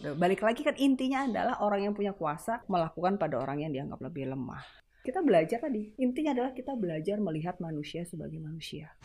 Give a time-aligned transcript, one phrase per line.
[0.00, 4.32] Balik lagi kan intinya adalah orang yang punya kuasa melakukan pada orang yang dianggap lebih
[4.32, 4.64] lemah.
[5.04, 8.96] Kita belajar tadi, intinya adalah kita belajar melihat manusia sebagai manusia.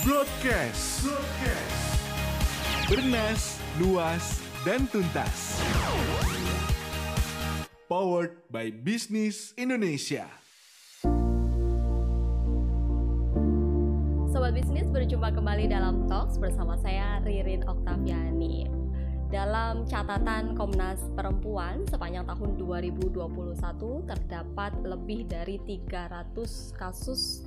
[0.00, 1.04] Broadcast.
[1.04, 1.80] Broadcast.
[2.88, 5.60] Bernas, luas, dan tuntas.
[7.84, 10.24] Powered by Business Indonesia.
[14.32, 18.87] Sobat bisnis berjumpa kembali dalam Talks bersama saya Ririn Oktaviani.
[19.28, 26.32] Dalam catatan Komnas Perempuan sepanjang tahun 2021 terdapat lebih dari 300
[26.72, 27.44] kasus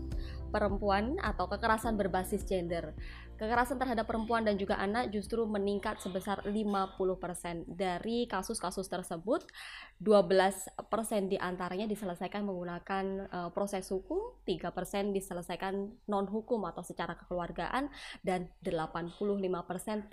[0.54, 2.94] perempuan atau kekerasan berbasis gender.
[3.42, 7.66] Kekerasan terhadap perempuan dan juga anak justru meningkat sebesar 50%.
[7.74, 9.50] Dari kasus-kasus tersebut,
[9.98, 10.78] 12%
[11.26, 15.74] di antaranya diselesaikan menggunakan uh, proses hukum, 3% diselesaikan
[16.06, 17.90] non-hukum atau secara kekeluargaan,
[18.22, 19.10] dan 85%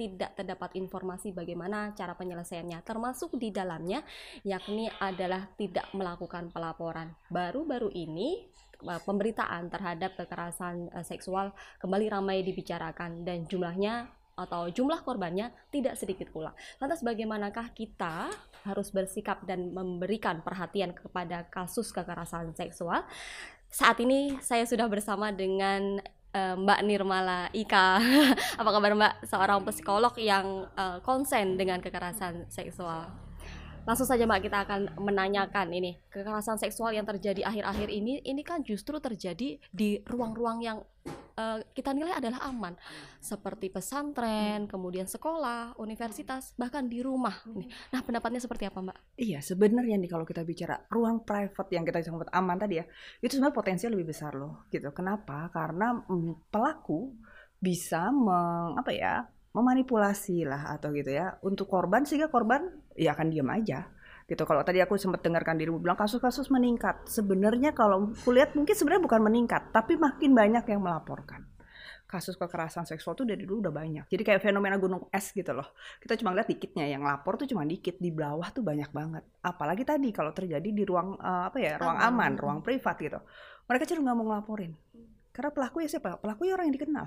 [0.01, 4.09] tidak terdapat informasi bagaimana cara penyelesaiannya, termasuk di dalamnya,
[4.41, 7.13] yakni adalah tidak melakukan pelaporan.
[7.29, 8.48] Baru-baru ini,
[8.79, 11.51] pemberitaan terhadap kekerasan uh, seksual
[11.83, 14.07] kembali ramai dibicarakan dan jumlahnya
[14.39, 16.55] atau jumlah korbannya tidak sedikit pula.
[16.79, 18.31] Lantas bagaimanakah kita
[18.62, 23.03] harus bersikap dan memberikan perhatian kepada kasus kekerasan seksual?
[23.69, 25.98] Saat ini saya sudah bersama dengan
[26.33, 27.98] uh, Mbak Nirmala Ika.
[28.63, 29.15] Apa kabar Mbak?
[29.27, 33.28] Seorang psikolog yang uh, konsen dengan kekerasan seksual.
[33.89, 38.61] Langsung saja Mbak kita akan menanyakan ini kekerasan seksual yang terjadi akhir-akhir ini ini kan
[38.61, 40.84] justru terjadi di ruang-ruang yang
[41.41, 42.77] uh, kita nilai adalah aman
[43.17, 47.33] seperti pesantren, kemudian sekolah, universitas, bahkan di rumah.
[47.89, 48.98] Nah, pendapatnya seperti apa, Mbak?
[49.17, 52.84] Iya, sebenarnya nih kalau kita bicara ruang private yang kita sebut aman tadi ya,
[53.25, 54.92] itu sebenarnya potensial lebih besar loh, gitu.
[54.92, 55.48] Kenapa?
[55.48, 57.17] Karena mm, pelaku
[57.56, 59.25] bisa meng, apa ya
[59.59, 61.37] memanipulasi lah atau gitu ya.
[61.42, 63.91] Untuk korban sehingga korban ya akan diam aja.
[64.28, 64.45] Gitu.
[64.45, 67.09] Kalau tadi aku sempat dengarkan dirimu bilang kasus-kasus meningkat.
[67.09, 71.48] Sebenarnya kalau kulihat mungkin sebenarnya bukan meningkat tapi makin banyak yang melaporkan.
[72.08, 74.05] Kasus kekerasan seksual tuh dari dulu udah banyak.
[74.08, 75.77] Jadi kayak fenomena gunung es gitu loh.
[76.01, 79.25] Kita cuma lihat dikitnya yang lapor tuh cuma dikit di bawah tuh banyak banget.
[79.45, 83.20] Apalagi tadi kalau terjadi di ruang uh, apa ya ruang aman, aman ruang privat gitu.
[83.69, 84.73] Mereka cenderung nggak mau ngelaporin.
[85.36, 86.17] Karena pelaku ya siapa?
[86.17, 87.07] Pelaku ya orang yang dikenal.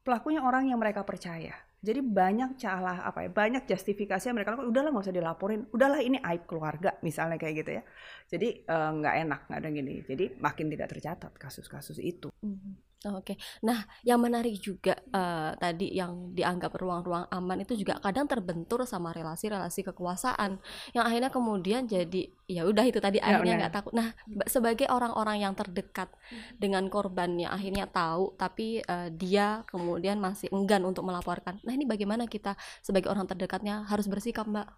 [0.00, 4.68] Pelakunya orang yang mereka percaya jadi banyak calah apa ya, banyak justifikasi yang mereka lakukan.
[4.68, 7.82] Udahlah nggak usah dilaporin, udahlah ini aib keluarga misalnya kayak gitu ya.
[8.28, 9.92] Jadi eh, nggak uh, enak nggak ada gini.
[10.04, 12.28] Jadi makin tidak tercatat kasus-kasus itu.
[12.44, 12.89] Mm -hmm.
[13.00, 13.36] Oke, okay.
[13.64, 19.16] nah yang menarik juga uh, tadi yang dianggap ruang-ruang aman itu juga kadang terbentur sama
[19.16, 20.60] relasi-relasi kekuasaan
[20.92, 23.96] yang akhirnya kemudian jadi ya udah itu tadi ya, akhirnya nggak takut.
[23.96, 24.12] Nah
[24.44, 26.12] sebagai orang-orang yang terdekat
[26.60, 31.56] dengan korbannya akhirnya tahu tapi uh, dia kemudian masih enggan untuk melaporkan.
[31.64, 32.52] Nah ini bagaimana kita
[32.84, 34.68] sebagai orang terdekatnya harus bersikap mbak?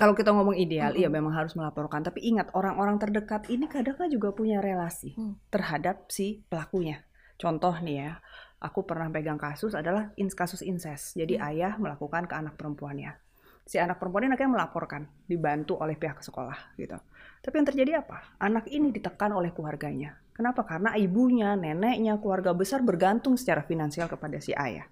[0.00, 1.02] Kalau kita ngomong ideal, mm -hmm.
[1.04, 2.00] iya memang harus melaporkan.
[2.00, 5.52] Tapi ingat orang-orang terdekat ini kadang-kadang juga punya relasi mm.
[5.52, 7.04] terhadap si pelakunya
[7.40, 8.12] Contoh nih ya,
[8.60, 11.16] aku pernah pegang kasus adalah kasus incest.
[11.16, 11.48] Jadi hmm.
[11.48, 13.16] ayah melakukan ke anak perempuannya.
[13.64, 17.00] Si anak perempuan ini akhirnya melaporkan, dibantu oleh pihak sekolah gitu.
[17.40, 18.36] Tapi yang terjadi apa?
[18.42, 20.20] Anak ini ditekan oleh keluarganya.
[20.36, 20.68] Kenapa?
[20.68, 24.88] Karena ibunya, neneknya, keluarga besar bergantung secara finansial kepada si ayah.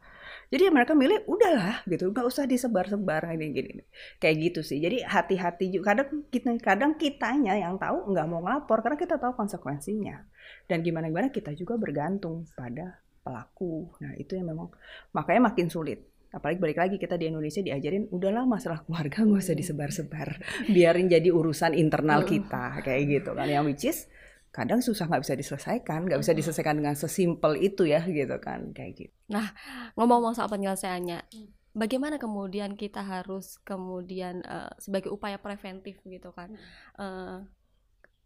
[0.49, 3.85] Jadi mereka milih udahlah gitu, nggak usah disebar-sebar ini gini,
[4.17, 4.81] kayak gitu sih.
[4.81, 5.93] Jadi hati-hati juga.
[5.93, 10.25] Kadang kita, kadang kitanya yang tahu nggak mau ngelapor karena kita tahu konsekuensinya.
[10.65, 13.93] Dan gimana gimana kita juga bergantung pada pelaku.
[14.01, 14.73] Nah itu yang memang
[15.13, 19.57] makanya makin sulit apalagi balik lagi kita di Indonesia diajarin udahlah masalah keluarga nggak usah
[19.57, 20.29] disebar-sebar
[20.77, 24.05] biarin jadi urusan internal kita kayak gitu kan yang which is
[24.49, 28.93] kadang susah nggak bisa diselesaikan, nggak bisa diselesaikan dengan sesimpel itu ya gitu kan kayak
[28.97, 29.15] gitu.
[29.29, 29.53] Nah
[29.95, 31.29] ngomong-ngomong soal penyelesaiannya,
[31.77, 36.57] bagaimana kemudian kita harus kemudian uh, sebagai upaya preventif gitu kan,
[36.99, 37.45] uh,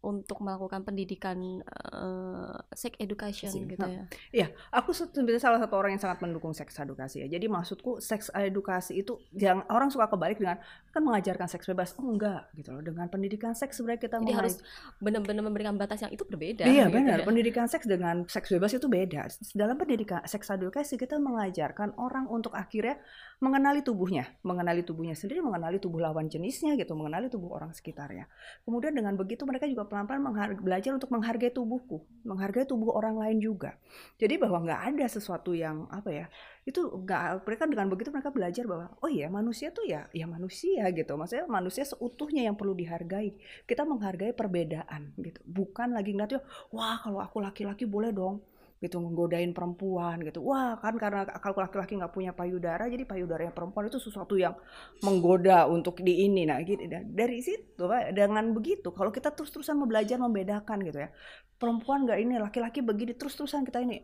[0.03, 3.63] untuk melakukan pendidikan uh, sex education Sih.
[3.63, 4.03] gitu ya.
[4.35, 7.27] Iya, aku sebenarnya salah satu orang yang sangat mendukung seks edukasi ya.
[7.31, 10.59] Jadi maksudku seks edukasi itu yang orang suka kebalik dengan
[10.91, 11.95] kan mengajarkan seks bebas.
[11.95, 12.83] Oh enggak gitu loh.
[12.83, 14.59] Dengan pendidikan seks sebenarnya kita Jadi harus
[14.99, 16.67] benar-benar memberikan batas yang itu berbeda.
[16.67, 17.17] Iya, gitu benar.
[17.21, 17.25] Ya.
[17.25, 19.31] Pendidikan seks dengan seks bebas itu beda.
[19.55, 22.99] Dalam pendidikan seks edukasi kita mengajarkan orang untuk akhirnya
[23.43, 28.31] mengenali tubuhnya, mengenali tubuhnya sendiri, mengenali tubuh lawan jenisnya gitu, mengenali tubuh orang sekitarnya.
[28.63, 30.23] Kemudian dengan begitu mereka juga pelan-pelan
[30.63, 33.75] belajar untuk menghargai tubuhku, menghargai tubuh orang lain juga.
[34.15, 36.25] Jadi bahwa nggak ada sesuatu yang apa ya,
[36.63, 40.87] itu nggak mereka dengan begitu mereka belajar bahwa oh iya manusia tuh ya ya manusia
[40.95, 43.35] gitu, maksudnya manusia seutuhnya yang perlu dihargai.
[43.67, 46.39] Kita menghargai perbedaan gitu, bukan lagi ngeliat
[46.71, 48.39] wah kalau aku laki-laki boleh dong
[48.83, 50.43] gitu nggodain perempuan gitu.
[50.43, 54.53] Wah kan karena kalau laki-laki nggak punya payudara jadi payudaranya perempuan itu sesuatu yang
[54.99, 56.43] menggoda untuk di ini.
[56.43, 61.09] Nah gitu dari situ dengan begitu kalau kita terus-terusan mau belajar membedakan gitu ya
[61.55, 64.03] perempuan nggak ini laki-laki begini terus-terusan kita ini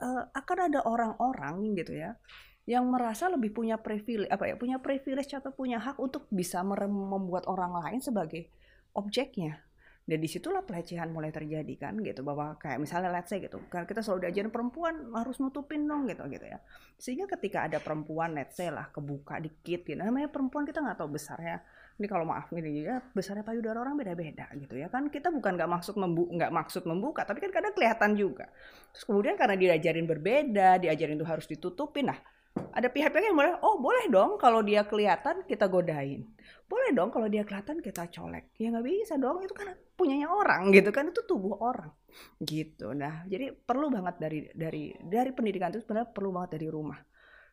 [0.00, 2.16] uh, akan ada orang-orang gitu ya
[2.62, 7.50] yang merasa lebih punya privilege apa ya punya privilege atau punya hak untuk bisa membuat
[7.50, 8.46] orang lain sebagai
[8.94, 9.58] objeknya
[10.02, 12.26] dan di situlah pelecehan mulai terjadi kan gitu.
[12.26, 16.26] Bahwa kayak misalnya let's say gitu kan kita selalu diajarin perempuan harus nutupin dong gitu
[16.26, 16.58] gitu ya.
[16.98, 21.14] Sehingga ketika ada perempuan let's say lah kebuka dikit gitu namanya perempuan kita nggak tahu
[21.14, 21.62] besarnya.
[21.92, 25.06] Ini kalau maaf ini ya besarnya payudara orang beda-beda gitu ya kan.
[25.06, 28.50] Kita bukan nggak maksud membu nggak maksud membuka tapi kan kadang kelihatan juga.
[28.90, 32.18] Terus kemudian karena diajarin berbeda diajarin itu harus ditutupin nah
[32.52, 36.28] ada pihak-pihak yang boleh, oh boleh dong kalau dia kelihatan kita godain.
[36.68, 38.52] Boleh dong kalau dia kelihatan kita colek.
[38.56, 41.92] Ya nggak bisa dong, itu kan punyanya orang gitu kan, itu tubuh orang.
[42.40, 42.92] Gitu.
[42.96, 47.00] Nah, jadi perlu banget dari dari dari pendidikan itu sebenarnya perlu banget dari rumah.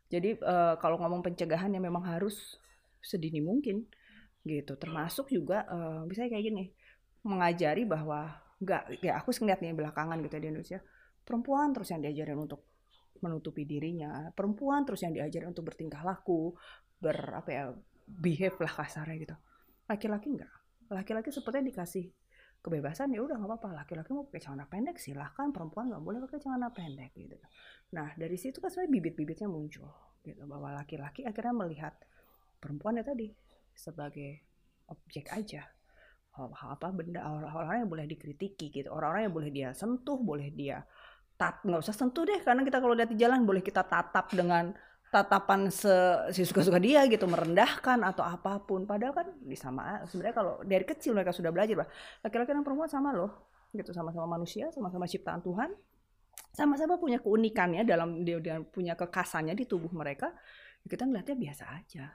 [0.09, 2.59] Jadi uh, kalau ngomong pencegahan ya memang harus
[2.99, 3.87] sedini mungkin
[4.43, 4.75] gitu.
[4.75, 6.71] Termasuk juga uh, bisa kayak gini,
[7.23, 10.79] mengajari bahwa nggak ya aku ngeliat nih belakangan gitu ya di Indonesia
[11.23, 12.68] perempuan terus yang diajarin untuk
[13.21, 14.31] menutupi dirinya.
[14.31, 16.55] Perempuan terus yang diajarin untuk bertingkah laku
[16.99, 17.63] ber apa ya
[18.05, 19.35] behave lah kasarnya gitu.
[19.87, 20.53] Laki-laki enggak.
[20.89, 22.05] Laki-laki sepertinya dikasih
[22.59, 23.69] kebebasan ya udah nggak apa-apa.
[23.85, 25.53] Laki-laki mau pakai celana pendek silahkan.
[25.53, 27.37] Perempuan nggak boleh pakai celana pendek gitu.
[27.95, 29.89] Nah dari situ kan sebenarnya bibit-bibitnya muncul
[30.25, 31.95] gitu bahwa laki-laki akhirnya melihat
[32.59, 33.31] perempuan ya tadi
[33.71, 34.43] sebagai
[34.89, 35.63] objek aja.
[36.39, 40.79] Apa benda orang-orang yang boleh dikritiki gitu orang-orang yang boleh dia sentuh boleh dia
[41.39, 44.75] tat nggak usah sentuh deh karena kita kalau lihat di jalan boleh kita tatap dengan
[45.09, 45.89] tatapan se
[46.35, 48.85] si suka-suka dia gitu merendahkan atau apa pun.
[48.85, 51.89] Padahal kan di sama sebenarnya kalau dari kecil mereka sudah belajar bah
[52.21, 53.95] laki-laki dan perempuan sama loh gitu.
[53.95, 55.71] Sama-sama manusia sama-sama ciptaan Tuhan
[56.49, 60.33] sama-sama punya keunikannya dalam dia, dia punya kekasannya di tubuh mereka
[60.85, 62.05] kita ngeliatnya biasa aja.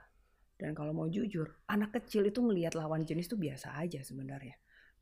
[0.55, 4.55] Dan kalau mau jujur anak kecil itu melihat lawan jenis itu biasa aja sebenarnya.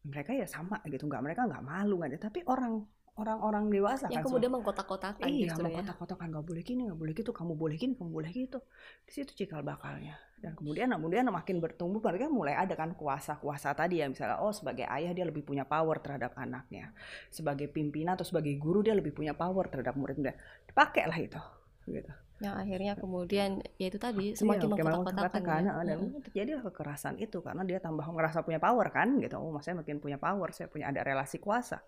[0.04, 4.32] Mereka ya sama gitu nggak mereka nggak malu nggak tapi orang orang-orang dewasa yang kan
[4.32, 5.70] kemudian mengkotak-kotakan iya gitu ya.
[5.70, 8.60] mengkotak-kotakan nggak boleh gini nggak boleh gitu kamu boleh gini kamu boleh gitu.
[9.06, 10.18] Di situ cikal bakalnya.
[10.42, 14.90] Dan kemudian kemudian makin bertumbuh mereka mulai ada kan kuasa-kuasa tadi ya misalnya oh sebagai
[14.90, 16.90] ayah dia lebih punya power terhadap anaknya.
[17.30, 21.42] Sebagai pimpinan atau sebagai guru dia lebih punya power terhadap murid-murid dipakai lah itu
[21.84, 22.12] gitu
[22.44, 25.74] yang akhirnya kemudian ya itu tadi iya, semakin iya, mengkotak-kotakan kan ya.
[25.88, 26.22] dan hmm.
[26.28, 30.20] terjadi kekerasan itu karena dia tambah merasa punya power kan gitu oh maksudnya makin punya
[30.20, 31.80] power saya punya ada relasi kuasa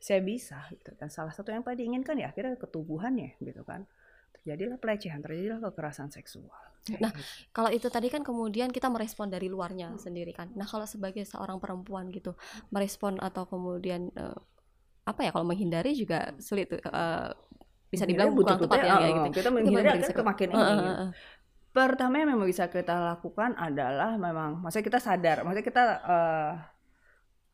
[0.00, 3.84] saya bisa gitu dan salah satu yang paling diinginkan ya akhirnya ketubuhannya gitu kan
[4.40, 6.56] terjadilah pelecehan terjadilah kekerasan seksual
[6.96, 7.20] nah gitu.
[7.52, 10.00] kalau itu tadi kan kemudian kita merespon dari luarnya hmm.
[10.00, 12.32] sendiri kan nah kalau sebagai seorang perempuan gitu
[12.72, 14.40] merespon atau kemudian uh,
[15.08, 17.32] apa ya kalau menghindari juga sulit uh,
[17.88, 19.40] bisa dibilang bukan tepat ya, ya gitu.
[19.40, 20.60] Kita menghindari akan kemakin ini.
[20.60, 21.10] Uh, uh, uh.
[21.68, 26.52] Pertama yang memang bisa kita lakukan adalah memang, maksudnya kita sadar, maksudnya kita uh,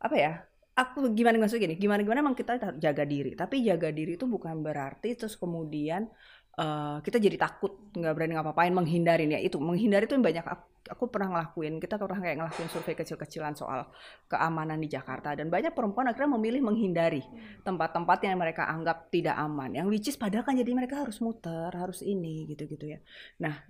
[0.02, 0.32] apa ya?
[0.74, 3.38] Aku gimana maksudnya gini, gimana gimana memang kita jaga diri.
[3.38, 6.10] Tapi jaga diri itu bukan berarti terus kemudian
[6.58, 9.30] uh, kita jadi takut nggak berani ngapa-ngapain menghindarin.
[9.34, 10.44] Ya itu menghindari itu banyak
[10.90, 11.80] aku pernah ngelakuin.
[11.80, 13.88] Kita pernah kayak ngelakuin survei kecil-kecilan soal
[14.28, 15.32] keamanan di Jakarta.
[15.34, 17.22] Dan banyak perempuan akhirnya memilih menghindari
[17.64, 19.74] tempat-tempat yang mereka anggap tidak aman.
[19.74, 22.98] Yang which is padahal kan jadi mereka harus muter harus ini gitu-gitu ya.
[23.42, 23.64] Nah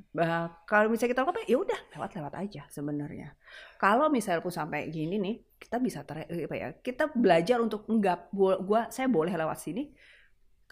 [0.68, 3.32] kalau misalnya kita apa ya udah lewat-lewat aja sebenarnya.
[3.80, 8.28] Kalau misalnya pun sampai gini nih kita bisa ter, apa ya kita belajar untuk enggak
[8.34, 9.88] gua saya boleh lewat sini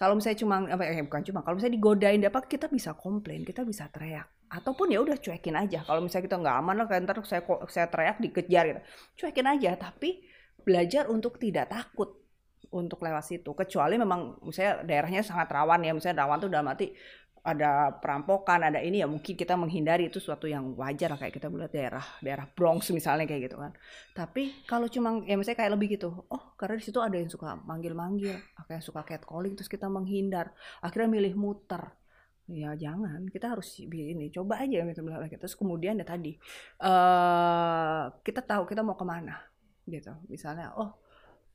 [0.03, 3.63] kalau misalnya cuma apa ya bukan cuma kalau misalnya digodain dapat kita bisa komplain kita
[3.63, 4.27] bisa teriak.
[4.51, 5.87] Ataupun ya udah cuekin aja.
[5.87, 8.81] Kalau misalnya kita nggak aman lah kayak ntar saya saya teriak dikejar gitu.
[9.23, 10.27] Cuekin aja tapi
[10.67, 12.19] belajar untuk tidak takut
[12.75, 13.55] untuk lewat situ.
[13.55, 16.91] Kecuali memang misalnya daerahnya sangat rawan ya misalnya rawan tuh udah mati
[17.43, 21.75] ada perampokan, ada ini ya mungkin kita menghindari itu suatu yang wajar kayak kita melihat
[21.75, 23.75] daerah daerah Bronx misalnya kayak gitu kan.
[24.15, 27.59] Tapi kalau cuma ya misalnya kayak lebih gitu, oh karena di situ ada yang suka
[27.67, 28.39] manggil-manggil,
[28.71, 31.99] kayak suka catcalling terus kita menghindar, akhirnya milih muter.
[32.47, 35.03] Ya jangan kita harus ini coba aja gitu
[35.39, 36.35] terus kemudian ya tadi
[36.83, 39.35] uh, kita tahu kita mau ke mana
[39.91, 40.15] gitu.
[40.31, 41.02] Misalnya oh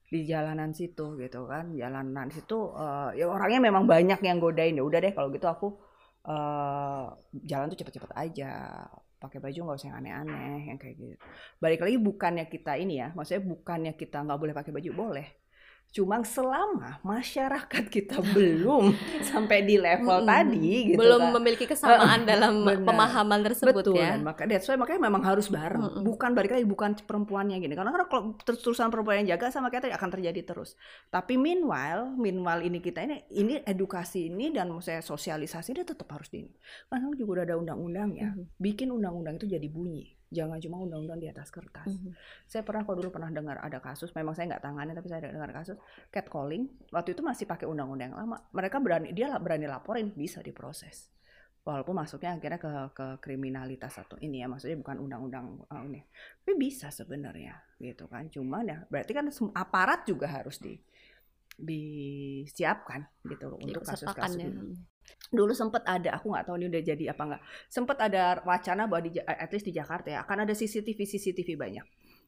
[0.08, 1.76] di jalanan situ gitu kan.
[1.76, 4.76] Jalanan situ uh, ya orangnya memang banyak yang godain.
[4.76, 5.68] Ya udah deh kalau gitu aku
[6.28, 7.12] uh,
[7.46, 8.52] jalan tuh cepet-cepet aja.
[9.18, 11.16] Pakai baju nggak usah yang aneh-aneh yang kayak gitu.
[11.58, 15.28] Balik lagi bukannya kita ini ya maksudnya bukannya kita nggak boleh pakai baju boleh
[15.88, 18.94] Cuma selama masyarakat kita belum
[19.26, 20.30] sampai di level Mm-mm.
[20.30, 21.34] tadi gitu belum kan.
[21.42, 22.86] memiliki kesamaan dalam benar.
[22.86, 24.14] pemahaman tersebut Betul, ya.
[24.22, 25.82] maka that's why makanya memang harus bareng.
[25.82, 26.04] Mm-mm.
[26.06, 27.74] Bukan balik lagi bukan perempuannya gini.
[27.74, 30.78] Karena kan kalau terus-terusan perempuan yang jaga sama kita akan terjadi terus.
[31.10, 36.30] Tapi meanwhile, meanwhile ini kita ini ini edukasi ini dan saya sosialisasi ini tetap harus
[36.30, 36.46] di
[36.88, 38.38] Karena juga udah ada undang-undangnya.
[38.38, 38.44] Mhm.
[38.62, 40.14] Bikin undang-undang itu jadi bunyi.
[40.28, 41.88] Jangan cuma undang-undang di atas kertas.
[41.88, 42.12] Mhm.
[42.52, 45.52] Saya pernah kalau dulu pernah dengar ada kasus, memang saya nggak tangani tapi saya dengar
[45.56, 45.80] kasus
[46.12, 46.68] catcalling.
[46.92, 48.38] Waktu itu masih pakai undang-undang yang lama.
[48.52, 51.08] Mereka berani dia berani laporin bisa diproses.
[51.64, 56.04] Walaupun masuknya akhirnya ke ke kriminalitas atau ini ya maksudnya bukan undang-undang uh, ini.
[56.44, 58.28] Tapi bisa sebenarnya gitu kan.
[58.28, 60.76] Cuman ya berarti kan aparat juga harus di
[61.58, 64.48] disiapkan gitu loh untuk Diikutsertakan kasus-kasus ya.
[64.54, 64.97] ini
[65.28, 67.42] dulu sempat ada aku nggak tahu ini udah jadi apa nggak.
[67.68, 71.50] Sempat ada wacana bahwa di Ja- at least di Jakarta ya akan ada CCTV CCTV
[71.60, 71.86] banyak.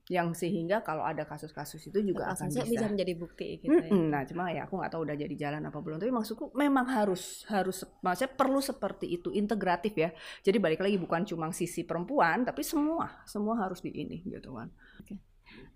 [0.09, 3.93] Yang sehingga kalau ada kasus-kasus itu juga akan bisa, bisa menjadi bukti gitu ya.
[3.93, 4.09] Mm-mm.
[4.09, 6.01] nah cuma ya aku nggak tahu udah jadi jalan apa belum.
[6.01, 10.09] Tapi maksudku memang harus harus maksudnya perlu seperti itu integratif ya.
[10.41, 14.67] Jadi balik lagi bukan cuma sisi perempuan tapi semua semua harus di ini gitu kan.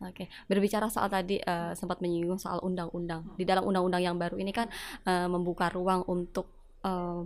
[0.04, 3.38] Oke, berbicara soal tadi eh, sempat menyinggung soal undang-undang.
[3.40, 4.68] Di dalam undang-undang yang baru ini kan
[5.08, 7.22] eh, membuka ruang untuk eh,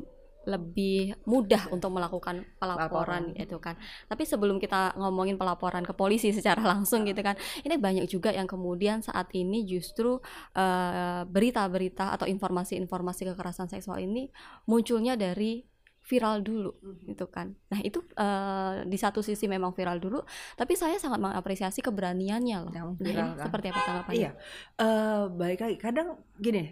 [0.47, 3.35] lebih mudah untuk melakukan pelaporan Laporan.
[3.35, 3.75] gitu kan.
[4.07, 7.35] Tapi sebelum kita ngomongin pelaporan ke polisi secara langsung gitu kan,
[7.67, 10.23] ini banyak juga yang kemudian saat ini justru
[10.55, 14.31] eh, berita-berita atau informasi-informasi kekerasan seksual ini
[14.65, 15.67] munculnya dari
[16.07, 16.71] viral dulu
[17.03, 17.51] gitu kan.
[17.67, 20.23] Nah itu eh, di satu sisi memang viral dulu,
[20.55, 22.71] tapi saya sangat mengapresiasi keberaniannya loh.
[22.71, 23.51] Yang Nah ini kan.
[23.51, 24.15] seperti apa tanggapannya?
[24.15, 24.31] Iya,
[24.79, 25.75] eh baik lagi.
[25.75, 26.07] Kadang
[26.39, 26.71] gini,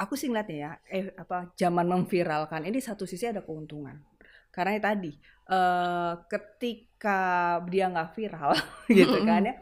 [0.00, 4.00] aku sih ngeliatnya ya, eh apa zaman memviralkan ini satu sisi ada keuntungan.
[4.48, 5.12] Karena ya tadi,
[5.52, 7.20] eh ketika
[7.68, 8.50] dia nggak viral,
[8.98, 9.54] gitu kan ya,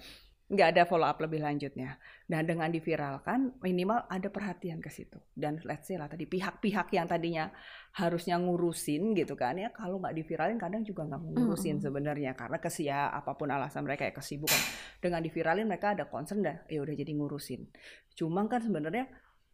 [0.49, 1.99] nggak ada follow up lebih lanjutnya.
[2.30, 5.18] Nah dengan diviralkan, minimal ada perhatian ke situ.
[5.35, 7.50] Dan let's say lah tadi pihak-pihak yang tadinya
[7.99, 11.85] harusnya ngurusin gitu kan ya, kalau nggak diviralin kadang juga nggak ngurusin Mm-mm.
[11.85, 14.62] sebenarnya karena kesia apa pun alasan mereka ya kesibukan
[15.02, 17.71] dengan diviralin mereka ada concern dah ya udah jadi ngurusin
[18.18, 19.07] cuma kan sebenarnya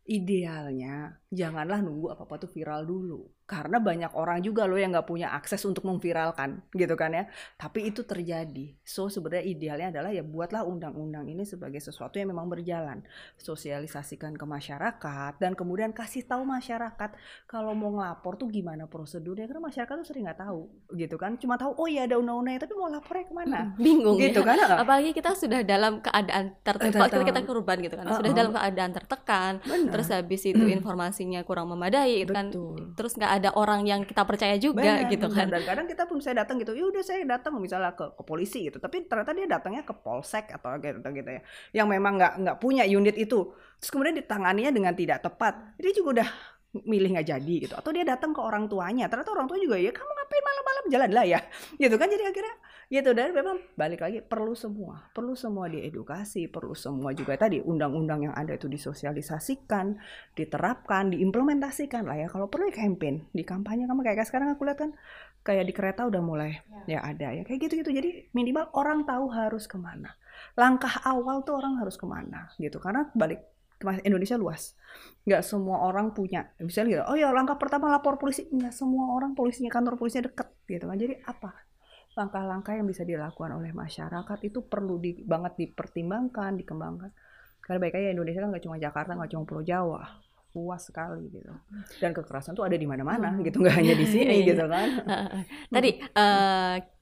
[0.05, 5.05] idealnya janganlah nunggu apa apa tuh viral dulu karena banyak orang juga loh yang nggak
[5.05, 7.25] punya akses untuk memviralkan gitu kan ya.
[7.61, 8.73] Tapi itu terjadi.
[8.81, 13.05] So sebenarnya idealnya adalah ya buatlah undang-undang ini sebagai sesuatu yang memang berjalan.
[13.37, 19.45] Sosialisasikan ke masyarakat dan kemudian kasih tahu masyarakat kalau mau ngelapor tuh gimana prosedurnya.
[19.45, 20.65] Karena masyarakat tuh sering nggak tahu
[20.97, 21.37] gitu kan.
[21.37, 23.61] Cuma tahu oh iya ada undang-undangnya tapi mau lapornya ke mana?
[23.77, 24.57] Bingung gitu ya.
[24.57, 27.29] kan Apalagi kita sudah dalam keadaan tertekan, Tertekan.
[27.29, 32.33] kita korban gitu kan, sudah dalam keadaan tertekan, terus habis itu informasinya kurang memadai gitu
[32.33, 32.49] kan,
[32.97, 35.51] terus nggak ada orang yang kita percaya juga Benar, gitu kan.
[35.51, 38.71] Dan kadang kita pun saya datang gitu, ya udah saya datang misalnya ke, ke polisi
[38.71, 41.43] gitu, tapi ternyata dia datangnya ke polsek atau gitu gitu ya,
[41.75, 43.51] yang memang nggak nggak punya unit itu,
[43.83, 46.29] terus kemudian ditanganinya dengan tidak tepat, dia juga udah
[46.83, 49.95] milih nggak jadi gitu, atau dia datang ke orang tuanya, ternyata orang tua juga ya
[49.95, 50.85] kamu ngapain malam-malam?
[50.91, 51.41] Jalan lah ya,
[51.83, 52.55] gitu kan jadi akhirnya
[52.91, 53.11] gitu.
[53.15, 58.35] Dan memang balik lagi perlu semua, perlu semua diedukasi, perlu semua juga tadi undang-undang yang
[58.35, 59.95] ada itu disosialisasikan,
[60.35, 62.27] diterapkan, diimplementasikan lah ya.
[62.27, 64.91] Kalau perlu ya campaign, di kampanye kamu kayak sekarang aku lihat kan
[65.45, 66.59] kayak di kereta udah mulai
[66.91, 67.43] ya, ada ya.
[67.47, 67.91] Kayak gitu-gitu.
[67.95, 70.11] Jadi minimal orang tahu harus ke mana.
[70.59, 72.83] Langkah awal tuh orang harus ke mana gitu.
[72.83, 73.54] Karena balik
[74.05, 74.73] Indonesia luas,
[75.27, 76.53] nggak semua orang punya.
[76.59, 80.49] Misalnya gitu, oh ya langkah pertama lapor polisi, nggak semua orang polisinya kantor polisinya deket
[80.65, 80.97] gitu kan.
[80.97, 81.51] Jadi apa?
[82.15, 87.11] Langkah-langkah yang bisa dilakukan oleh masyarakat itu perlu di, banget dipertimbangkan, dikembangkan.
[87.59, 90.01] Karena baik aja Indonesia kan nggak cuma Jakarta, nggak cuma Pulau Jawa,
[90.55, 91.51] luas sekali gitu.
[91.99, 93.43] Dan kekerasan tuh ada di mana-mana Hmm.
[93.43, 94.55] gitu, nggak hanya di sini Iya.
[94.55, 94.89] gitu kan.
[95.75, 96.94] Tadi ke-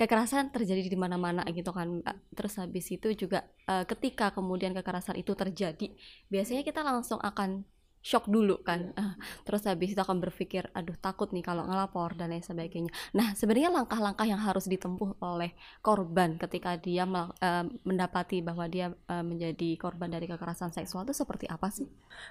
[0.00, 2.00] kekerasan terjadi di mana-mana gitu kan.
[2.32, 5.92] Terus habis itu juga eh, ketika kemudian kekerasan itu terjadi,
[6.32, 7.68] biasanya kita langsung akan
[8.00, 8.96] shock dulu kan.
[8.96, 9.14] Ah,
[9.44, 12.88] terus habis itu akan berpikir, aduh takut nih kalau ngelapor dan lain sebagainya.
[13.12, 15.52] Nah, sebenarnya langkah-langkah yang harus ditempuh oleh
[15.84, 21.44] korban ketika dia eh, mendapati bahwa dia eh, menjadi korban dari kekerasan seksual itu seperti
[21.46, 21.86] apa sih?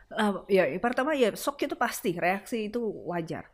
[0.09, 3.45] Uh, ya pertama ya shock itu pasti reaksi itu wajar.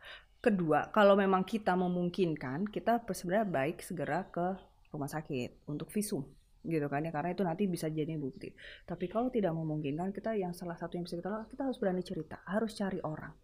[0.46, 4.54] Kedua kalau memang kita memungkinkan kita sebenarnya baik segera ke
[4.94, 6.22] rumah sakit untuk visum
[6.62, 8.54] gitu kan ya karena itu nanti bisa jadi bukti.
[8.86, 12.02] Tapi kalau tidak memungkinkan kita yang salah satu yang bisa kita lakukan kita harus berani
[12.06, 13.34] cerita, harus cari orang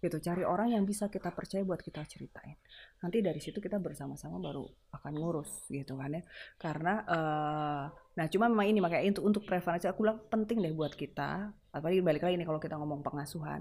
[0.00, 0.16] gitu.
[0.16, 2.56] Cari orang yang bisa kita percaya buat kita ceritain.
[3.04, 4.64] Nanti dari situ kita bersama-sama baru
[4.96, 6.22] akan ngurus gitu kan ya.
[6.56, 7.84] Karena eh
[8.16, 12.00] nah cuma memang ini makanya untuk untuk prevalensi aku bilang penting deh buat kita apalagi
[12.00, 13.60] balik lagi nih kalau kita ngomong pengasuhan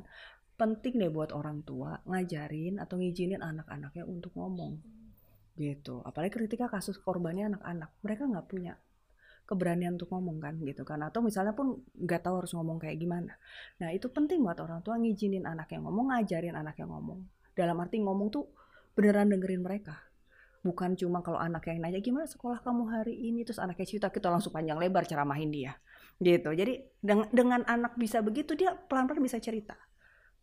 [0.55, 4.79] penting deh buat orang tua ngajarin atau ngizinin anak-anaknya untuk ngomong
[5.55, 6.03] gitu.
[6.03, 8.73] Apalagi ketika kasus korbannya anak-anak mereka nggak punya
[9.45, 11.03] keberanian untuk ngomong kan gitu kan.
[11.03, 13.35] Atau misalnya pun nggak tahu harus ngomong kayak gimana.
[13.83, 17.23] Nah itu penting buat orang tua ngizinin anak yang ngomong ngajarin anak yang ngomong.
[17.55, 18.47] Dalam arti ngomong tuh
[18.95, 19.95] beneran dengerin mereka.
[20.65, 23.45] Bukan cuma kalau anak yang nanya gimana sekolah kamu hari ini?
[23.45, 25.77] Terus anaknya cerita kita langsung panjang lebar ceramahin dia.
[26.17, 26.47] Gitu.
[26.47, 29.77] Jadi dengan, dengan anak bisa begitu dia pelan-pelan bisa cerita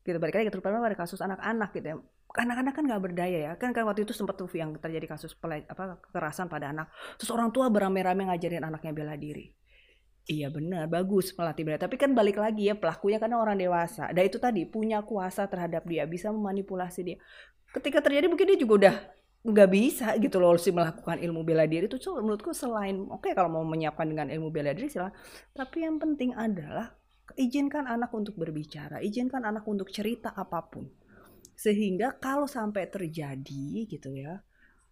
[0.03, 0.19] gitu.
[0.19, 1.97] Balik lagi terutama pada kasus anak-anak gitu ya.
[2.33, 3.53] Anak-anak kan nggak berdaya ya.
[3.57, 6.91] Kan kan waktu itu sempat tuh yang terjadi kasus pelai, apa kekerasan pada anak.
[7.21, 9.53] Terus orang tua beramai-ramai ngajarin anaknya bela diri.
[10.27, 10.87] Iya benar.
[10.87, 14.11] Bagus pelatih bela tapi kan balik lagi ya pelakunya karena orang dewasa.
[14.15, 17.19] Dan itu tadi punya kuasa terhadap dia bisa memanipulasi dia.
[17.73, 18.97] Ketika terjadi mungkin dia juga udah
[19.43, 23.51] nggak bisa gitu loh sih melakukan ilmu bela diri itu menurutku selain oke okay, kalau
[23.51, 25.19] mau menyiapkan dengan ilmu bela diri silahkan
[25.51, 26.95] tapi yang penting adalah
[27.39, 30.89] izinkan anak untuk berbicara izinkan anak untuk cerita apa pun.
[31.53, 34.41] Sehingga kalau sampai terjadi gitu ya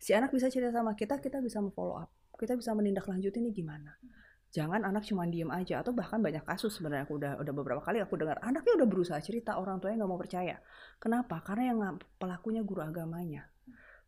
[0.01, 3.97] si anak bisa cerita sama kita kita bisa follow up kita bisa menindaklanjuti ini gimana.
[4.51, 8.03] Jangan anak cuma diem aja atau bahkan banyak kasus sebenarnya aku udah udah beberapa kali
[8.03, 10.57] aku dengar anaknya udah berusaha cerita orang tuanya nggak mau percaya.
[10.99, 11.39] Kenapa?
[11.47, 11.79] Karena yang
[12.19, 13.47] pelakunya guru agamanya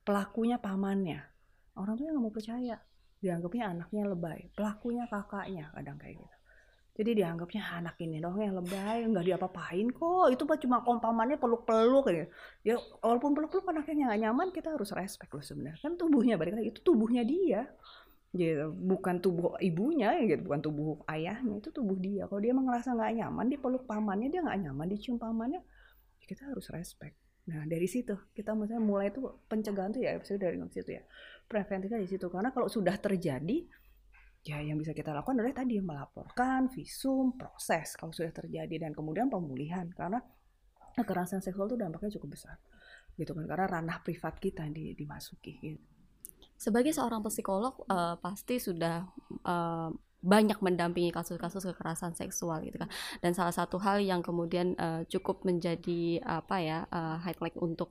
[0.02, 1.22] pelakunya pamannya.
[1.78, 2.76] Orang tuanya nggak mau percaya
[3.22, 6.31] dianggapnya anaknya lebay pelakunya kakaknya kadang kayak gitu
[6.92, 10.28] jadi dianggapnya anak ini dong yang lebay, nggak diapa-apain kok.
[10.28, 12.28] Itu mah cuma kompamannya peluk-peluk gitu.
[12.68, 15.80] Ya walaupun peluk-peluk anaknya nggak nyaman, kita harus respect loh sebenarnya.
[15.80, 17.64] Kan tubuhnya balik lagi itu tubuhnya dia.
[18.36, 18.68] Gitu.
[18.76, 22.28] Bukan tubuh ibunya gitu, bukan tubuh ayahnya, itu tubuh dia.
[22.28, 25.64] Kalau dia ngerasa nggak nyaman dipeluk pamannya, dia nggak nyaman dicium pamannya,
[26.20, 27.16] ya kita harus respect.
[27.48, 29.18] Nah dari situ kita maksudnya mulai itu
[29.50, 31.02] pencegahan tuh ya dari situ ya
[31.50, 33.66] preventifnya di situ karena kalau sudah terjadi
[34.42, 39.30] ya yang bisa kita lakukan adalah tadi melaporkan visum proses kalau sudah terjadi dan kemudian
[39.30, 40.18] pemulihan karena
[40.98, 42.58] kekerasan seksual itu dampaknya cukup besar
[43.14, 45.82] gitu kan karena ranah privat kita di, dimasuki gitu.
[46.58, 49.06] sebagai seorang psikolog uh, pasti sudah
[49.46, 55.02] uh, banyak mendampingi kasus-kasus kekerasan seksual gitu kan dan salah satu hal yang kemudian uh,
[55.10, 57.90] cukup menjadi apa ya uh, highlight untuk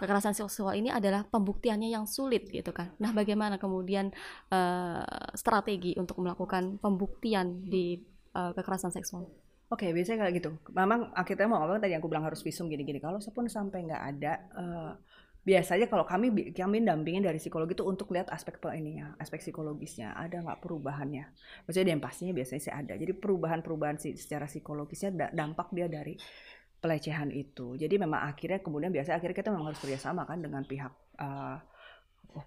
[0.00, 2.96] kekerasan seksual ini adalah pembuktiannya yang sulit gitu kan.
[2.96, 4.08] Nah, bagaimana kemudian
[4.48, 5.04] uh,
[5.36, 8.00] strategi untuk melakukan pembuktian di
[8.32, 9.28] uh, kekerasan seksual?
[9.70, 10.50] Oke, okay, biasanya kayak gitu.
[10.74, 12.98] Memang akhirnya mau ngomong tadi aku bilang harus visum gini-gini.
[12.98, 14.92] Kalau pun sampai nggak ada, uh,
[15.40, 20.42] biasanya kalau kami kami dampingin dari psikologi itu untuk lihat aspek ininya, aspek psikologisnya, ada
[20.42, 21.22] nggak perubahannya.
[21.70, 22.92] Maksudnya yang pastinya biasanya sih ada.
[22.98, 26.18] Jadi perubahan-perubahan secara psikologisnya dampak dia dari
[26.80, 27.76] pelecehan itu.
[27.76, 31.60] Jadi memang akhirnya kemudian biasa akhirnya kita memang harus kerjasama kan dengan pihak uh,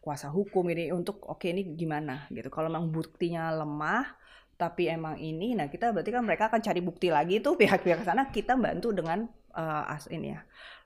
[0.01, 2.25] kuasa hukum ini untuk oke okay, ini gimana?
[2.33, 2.49] Gitu.
[2.49, 4.19] Kalau memang buktinya lemah
[4.53, 8.29] tapi emang ini, nah kita berarti kan mereka akan cari bukti lagi tuh pihak-pihak sana.
[8.29, 10.41] Kita bantu dengan uh, as ini ya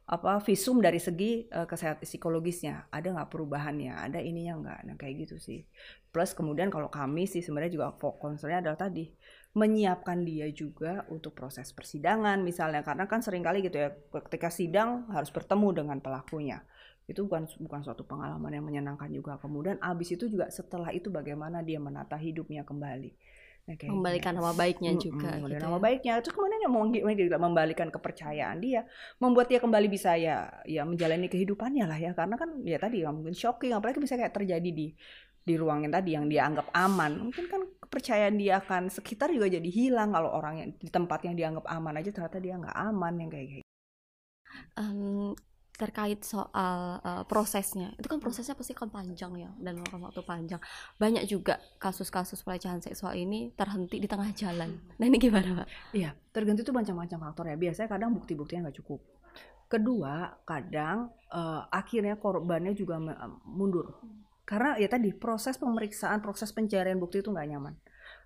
[0.08, 2.88] apa visum dari segi uh, kesehatan psikologisnya.
[2.88, 3.92] Ada nggak perubahannya?
[3.92, 4.80] Ada ininya nggak?
[4.88, 5.68] Nah kayak gitu sih.
[6.16, 9.12] Plus kemudian kalau kami sih sebenarnya juga fokusnya adalah tadi
[9.58, 12.86] menyiapkan dia juga untuk proses persidangan misalnya.
[12.86, 13.90] Karena kan sering kali gitu ya
[14.30, 16.62] ketika sidang harus bertemu dengan pelakunya.
[17.10, 19.42] Itu bukan bukan suatu pengalaman yang menyenangkan juga.
[19.42, 23.12] Kemudian abis itu juga setelah itu bagaimana dia menata hidupnya kembali.
[23.68, 25.84] Nah, membalikan nama baiknya hmm, juga hmm, gitu nama ya.
[25.84, 26.14] baiknya.
[26.24, 28.88] Terus kemudian yang mau juga membalikan kepercayaan dia
[29.20, 32.16] membuat dia kembali bisa ya ya menjalani kehidupannya lah ya.
[32.16, 33.76] Karena kan ya tadi ya, mungkin shocking.
[33.76, 34.96] Apalagi bisa kayak terjadi di
[35.48, 37.32] di ruang yang tadi yang dianggap aman.
[37.32, 41.40] Mungkin kan kepercayaan dia akan sekitar juga jadi hilang kalau orang yang di tempat yang
[41.40, 43.68] dianggap aman aja ternyata dia nggak aman yang kayak gitu
[44.78, 45.34] um,
[45.78, 47.94] terkait soal uh, prosesnya.
[48.02, 50.62] Itu kan prosesnya pasti kan panjang ya dan memakan waktu panjang.
[50.98, 54.74] Banyak juga kasus-kasus pelecehan seksual ini terhenti di tengah jalan.
[54.98, 55.68] Nah ini gimana pak?
[55.94, 57.58] Iya tergantung itu macam-macam faktor ya.
[57.58, 59.02] Biasanya kadang bukti-buktinya nggak cukup.
[59.68, 62.98] Kedua kadang uh, akhirnya korbannya juga
[63.46, 64.02] mundur
[64.48, 67.76] karena ya tadi proses pemeriksaan proses pencarian bukti itu nggak nyaman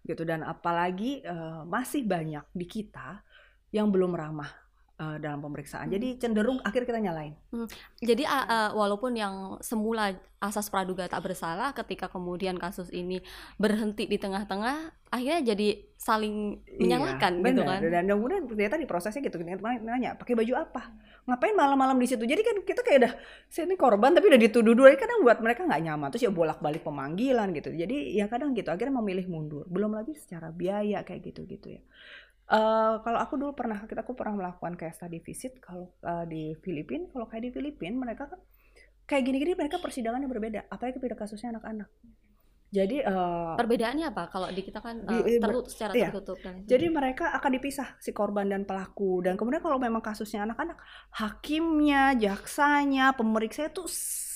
[0.06, 0.22] gitu.
[0.22, 3.26] Dan apalagi uh, masih banyak di kita
[3.74, 4.71] yang belum ramah
[5.02, 5.90] uh, dalam pemeriksaan.
[5.90, 5.96] Hmm.
[5.98, 7.34] Jadi cenderung akhir kita nyalain.
[7.50, 7.66] Hmm.
[7.98, 13.22] Jadi uh, uh, walaupun yang semula asas praduga tak bersalah, ketika kemudian kasus ini
[13.62, 17.80] berhenti di tengah-tengah, akhirnya jadi saling iya, menyalahkan iya, gitu kan.
[17.86, 20.98] Dan kemudian ternyata di prosesnya gitu, nanya pakai baju apa,
[21.30, 22.26] ngapain malam-malam di situ.
[22.26, 23.14] Jadi kan kita kayak udah,
[23.54, 26.10] saya ini korban tapi udah dituduh dua, kadang buat mereka nggak nyaman.
[26.10, 27.70] Terus ya bolak-balik pemanggilan gitu.
[27.78, 29.70] Jadi ya kadang gitu, akhirnya memilih mundur.
[29.70, 31.82] Belum lagi secara biaya kayak gitu-gitu ya.
[32.52, 36.52] Uh, kalau aku dulu pernah kita aku pernah melakukan kayak study visit kalau uh, di
[36.60, 38.44] Filipina kalau kayak di Filipina mereka kan
[39.08, 41.88] kayak gini-gini mereka persidangannya berbeda apalagi beda kasusnya anak-anak.
[42.72, 44.28] Jadi uh, perbedaannya apa?
[44.28, 46.08] Kalau di kita kan uh, tertutup secara iya.
[46.12, 49.24] tertutup dan jadi mereka akan dipisah si korban dan pelaku.
[49.24, 50.76] Dan kemudian kalau memang kasusnya anak-anak
[51.16, 53.88] hakimnya jaksanya pemeriksa itu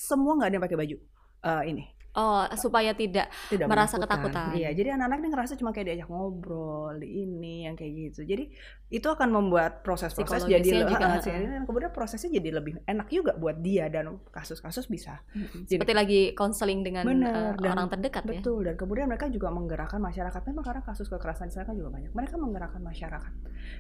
[0.08, 0.98] semua nggak ada yang pakai baju
[1.44, 4.56] uh, ini Oh, supaya tidak, tidak merasa ketakutan.
[4.56, 8.24] Iya, jadi anak-anak ini ngerasa cuma kayak diajak ngobrol, di ini yang kayak gitu.
[8.24, 8.56] Jadi
[8.88, 11.22] itu akan membuat proses-proses jadi Psikologisnya le- juga, heeh.
[11.22, 15.20] sih, dan kemudian prosesnya jadi lebih enak juga buat dia dan kasus-kasus bisa.
[15.32, 15.68] Mm-mm.
[15.68, 18.40] Jadi- Seperti lagi konseling dengan Bener, eh, dan- orang terdekat ya.
[18.40, 20.40] Betul, dan kemudian mereka juga menggerakkan masyarakat.
[20.46, 22.16] Memang karena kasus kekerasan di sana kan juga banyak.
[22.16, 23.34] Mereka menggerakkan masyarakat.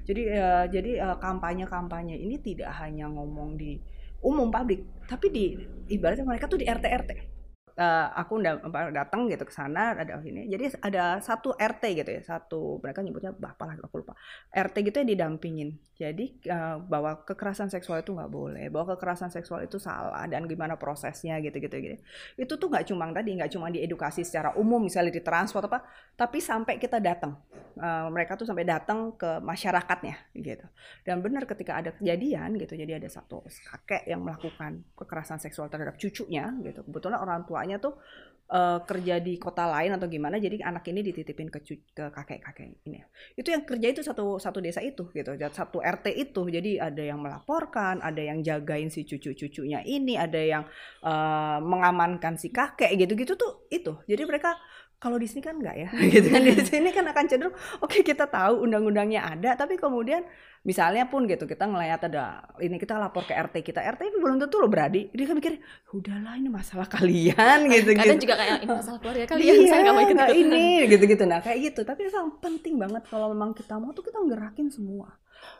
[0.03, 3.79] Jadi eh, jadi eh, kampanye-kampanye ini tidak hanya ngomong di
[4.19, 5.45] umum publik, tapi di
[5.87, 6.91] ibaratnya mereka tuh di RT
[7.75, 10.47] Eh, aku apa, datang gitu ke sana ada ini.
[10.47, 14.15] Jadi ada satu RT gitu ya, satu mereka nyebutnya bapak lah aku lupa.
[14.55, 15.75] RT gitu ya didampingin.
[15.99, 20.79] Jadi eh, bahwa kekerasan seksual itu nggak boleh, bahwa kekerasan seksual itu salah dan gimana
[20.79, 21.95] prosesnya gitu-gitu gitu
[22.39, 25.79] itu tuh nggak cuma tadi nggak cuma diedukasi secara umum misalnya di transport apa
[26.15, 27.35] tapi sampai kita datang
[27.75, 30.63] Eh, mereka tuh sampai datang ke masyarakatnya gitu
[31.03, 35.99] dan benar ketika ada kejadian gitu jadi ada satu kakek yang melakukan kekerasan seksual terhadap
[35.99, 37.97] cucunya gitu kebetulan orang tuanya tuh
[38.45, 42.86] eh, kerja di kota lain atau gimana jadi anak ini dititipin ke ke kakek kakek
[42.86, 43.01] ini.
[43.34, 45.34] Itu yang kerja itu satu satu desa itu gitu.
[45.49, 46.45] Satu RT itu.
[46.45, 50.63] Jadi ada yang melaporkan ada yang jagain si cucu-cucunya ini ada yang
[51.01, 53.97] eh, mengamankan si kakek gitu-gitu tuh itu.
[54.06, 54.54] Jadi mereka
[54.97, 58.25] kalau di sini kan enggak ya, gitu kan di sini kan akan cenderung oke kita
[58.25, 60.25] tahu undang-undangnya ada, tapi kemudian
[60.65, 64.41] misalnya pun gitu kita ngelihat ada ini kita lapor ke RT kita, RT itu belum
[64.41, 65.62] tentu loh beradi, dia kan mikir
[65.93, 68.25] udahlah ini masalah kalian gitu Kadang gitu.
[68.25, 71.60] juga kayak ini masalah keluarga kalian, Iya, saya nggak mau ikut ini gitu-gitu nah kayak
[71.71, 71.81] gitu.
[71.86, 75.13] Tapi memang penting banget kalau memang kita mau tuh kita ngerakin semua.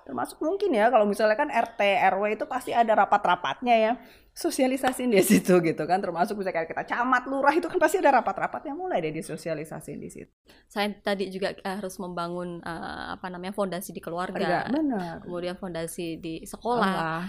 [0.08, 1.82] Termasuk mungkin ya kalau misalnya kan RT
[2.16, 3.94] RW itu pasti ada rapat-rapatnya ya.
[4.36, 6.04] Sosialisasiin di situ gitu kan.
[6.04, 10.10] Termasuk misalnya kayak kita camat, lurah itu kan pasti ada rapat-rapatnya mulai deh disosialisasiin di
[10.12, 10.32] situ.
[10.68, 15.16] Saya tadi juga harus membangun eh, apa namanya fondasi di keluarga, Enggak, benar.
[15.24, 17.24] kemudian fondasi di sekolah, Allah,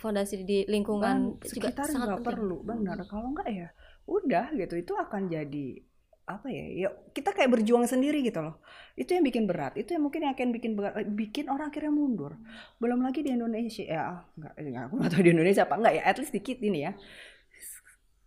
[0.00, 3.68] fondasi di lingkungan Bang, juga sekitar sangat perlu benar kalau nggak ya
[4.06, 5.68] udah gitu itu akan jadi
[6.26, 8.58] apa ya ya kita kayak berjuang sendiri gitu loh.
[8.98, 12.34] Itu yang bikin berat itu yang mungkin yang akan bikin berat, bikin orang akhirnya mundur.
[12.82, 16.02] Belum lagi di Indonesia ya nggak nggak aku nggak tahu di Indonesia apa enggak ya
[16.02, 16.92] at least dikit ini ya.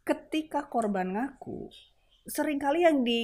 [0.07, 1.67] Ketika korban ngaku
[2.23, 3.21] sering kali yang di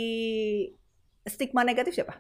[1.24, 2.20] stigma negatif siapa?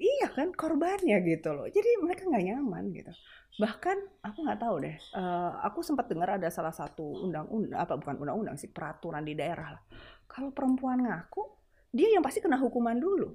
[0.00, 1.66] Iya kan korbannya gitu loh.
[1.66, 3.12] Jadi mereka nggak nyaman gitu.
[3.58, 8.16] Bahkan aku nggak tahu deh eh, aku sempat dengar ada salah satu undang-undang apa bukan
[8.22, 9.82] undang-undang sih peraturan di daerah lah
[10.30, 11.42] kalau perempuan ngaku
[11.90, 13.34] dia yang pasti kena hukuman dulu.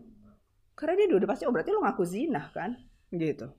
[0.76, 2.72] Karena dia udah pasti oh berarti lo ngaku zina kan?
[3.12, 3.52] Gitu.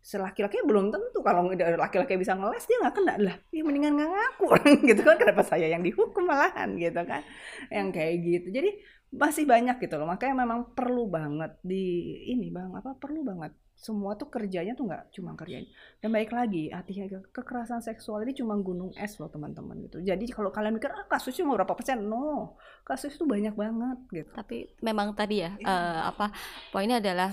[0.00, 3.14] Selaki-laki belum tentu kalau laki-laki bisa ngeles dia nggak kena.
[3.22, 4.46] Lah ya mendingan nggak ngaku.
[4.90, 6.74] Gitu kan kenapa saya yang dihukum malahan?
[6.74, 7.22] Gitu kan?
[7.70, 8.46] Yang kayak gitu.
[8.50, 8.70] Jadi
[9.14, 10.06] masih banyak gitu loh.
[10.10, 15.08] Makanya memang perlu banget di ini bang apa perlu banget semua tuh kerjanya tuh nggak
[15.16, 15.72] cuma kerjanya
[16.04, 20.04] dan baik lagi artinya kekerasan seksual ini cuma gunung es loh teman-teman gitu.
[20.04, 22.04] Jadi kalau kalian mikir ah kasusnya mau berapa persen?
[22.04, 24.30] No kasus itu banyak banget gitu.
[24.36, 25.64] Tapi memang tadi ya Iya.
[25.64, 26.28] eh, apa
[26.68, 27.32] poinnya adalah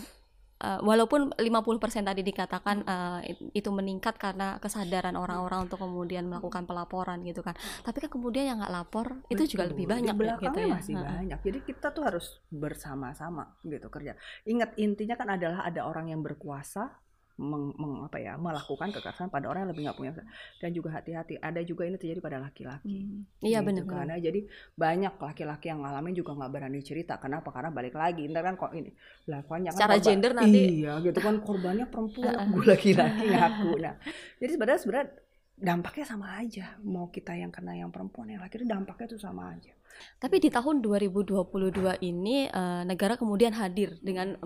[0.57, 6.65] eh, walaupun 50% tadi dikatakan eh, it- itu meningkat karena kesadaran orang-orang untuk kemudian melakukan
[6.65, 7.53] pelaporan gitu kan.
[7.81, 9.71] Tapi kan kemudian yang nggak lapor itu juga Betul.
[9.73, 10.75] lebih Di banyak ya, belakangnya gitu ya.
[10.77, 11.07] masih Heeh.
[11.07, 16.21] banyak jadi kita tuh harus bersama-sama gitu kerja ingat intinya kan adalah ada orang yang
[16.21, 16.93] berkuasa
[17.37, 20.11] meng, meng- apa ya melakukan kekerasan pada orang yang lebih nggak punya
[20.57, 21.37] dan juga hati-hati.
[21.37, 23.29] Ada juga ini terjadi pada laki-laki Hmm.
[23.39, 23.93] Iya gitu benar-benar.
[23.95, 24.39] karena jadi
[24.73, 27.13] banyak laki-laki yang ngalamin juga nggak berani cerita.
[27.15, 27.49] Kenapa?
[27.49, 28.89] Karena balik lagi ntar kan kok ini
[29.25, 31.35] lah banyak kan Secara korban- gender nanti- iya gitu kan.
[31.39, 33.69] Korbannya perempuan gue laki-laki ngaku.
[33.77, 33.95] Nah
[34.35, 35.07] jadi sebenarnya sebenarnya
[35.55, 36.65] dampaknya sama aja.
[36.81, 39.76] Mau kita yang kena yang perempuan yang laki itu dampaknya tuh sama aja
[40.17, 44.37] Tapi di tahun 2022 ini eh, negara kemudian hadir dengan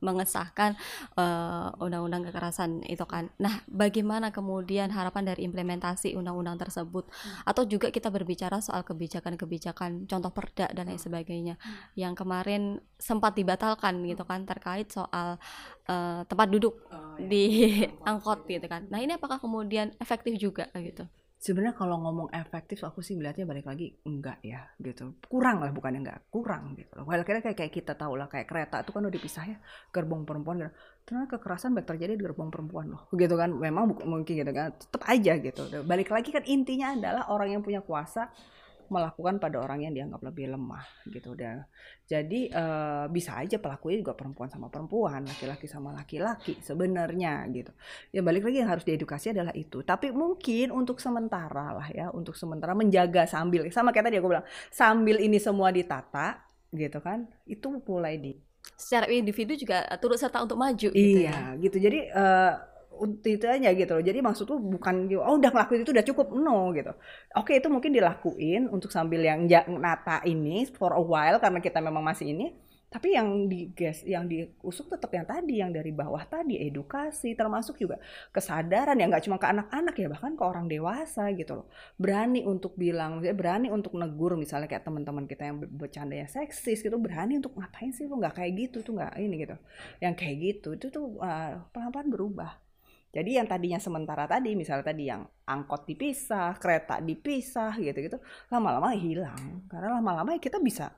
[0.00, 0.74] mengesahkan
[1.18, 3.30] eh, undang-undang kekerasan itu kan.
[3.38, 7.06] Nah, bagaimana kemudian harapan dari implementasi undang-undang tersebut?
[7.46, 11.54] Atau juga kita berbicara soal kebijakan-kebijakan contoh perda dan lain sebagainya
[11.94, 15.38] yang kemarin sempat dibatalkan gitu kan terkait soal
[15.86, 16.80] eh, tempat duduk
[17.20, 17.76] di
[18.10, 18.88] angkot gitu kan.
[18.88, 21.04] Nah, ini apakah kemudian efektif juga gitu?
[21.40, 25.16] Sebenarnya kalau ngomong efektif aku sih melihatnya balik lagi enggak ya gitu.
[25.24, 27.08] Kurang lah bukan enggak, kurang gitu loh.
[27.08, 29.56] Well, kayak kayak kita tahu lah kayak kereta itu kan udah dipisah ya
[29.88, 30.72] gerbong perempuan gitu.
[31.08, 33.08] Ternyata kekerasan baik terjadi di gerbong perempuan loh.
[33.16, 33.56] Gitu kan.
[33.56, 34.76] Memang mungkin gitu kan.
[34.76, 35.62] Tetap aja gitu.
[35.88, 38.28] Balik lagi kan intinya adalah orang yang punya kuasa
[38.90, 41.38] melakukan pada orang yang dianggap lebih lemah gitu.
[41.38, 41.64] Udah
[42.04, 47.70] jadi eh, bisa aja pelakunya juga perempuan sama perempuan laki-laki sama laki-laki sebenarnya gitu.
[48.10, 49.80] Ya balik lagi yang harus diedukasi adalah itu.
[49.86, 54.46] Tapi mungkin untuk sementara lah ya untuk sementara menjaga sambil sama kayak tadi aku bilang
[54.74, 56.42] sambil ini semua ditata
[56.74, 58.34] gitu kan itu mulai di
[58.76, 61.32] Secara individu juga turut serta untuk maju gitu ya.
[61.32, 61.76] iya gitu.
[61.80, 62.52] Jadi eh,
[63.06, 64.04] itu aja gitu loh.
[64.04, 66.26] Jadi maksud tuh bukan oh udah ngelakuin itu udah cukup.
[66.36, 66.92] No gitu.
[67.36, 69.48] Oke itu mungkin dilakuin untuk sambil yang
[69.80, 72.52] nata ini for a while karena kita memang masih ini.
[72.90, 77.78] Tapi yang di gas yang diusuk tetap yang tadi yang dari bawah tadi edukasi termasuk
[77.78, 78.02] juga
[78.34, 81.66] kesadaran ya nggak cuma ke anak-anak ya bahkan ke orang dewasa gitu loh.
[81.94, 86.98] Berani untuk bilang berani untuk negur misalnya kayak teman-teman kita yang bercanda ya seksis gitu
[86.98, 89.56] berani untuk ngapain sih lo nggak kayak gitu tuh nggak ini gitu.
[90.02, 92.69] Yang kayak gitu itu tuh uh, pelan-pelan berubah
[93.10, 98.22] jadi yang tadinya sementara tadi, misalnya tadi yang angkot dipisah, kereta dipisah gitu-gitu,
[98.54, 99.66] lama-lama hilang.
[99.66, 100.94] Karena lama-lama kita bisa